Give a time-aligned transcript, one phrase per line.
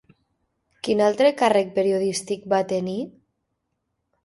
[0.87, 2.99] Quin altre càrrec periodístic va tenir?